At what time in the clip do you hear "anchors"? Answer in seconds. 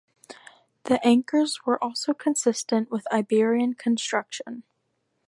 1.05-1.59